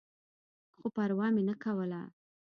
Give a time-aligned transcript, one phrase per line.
[0.77, 2.01] خو پروا مې نه کوله.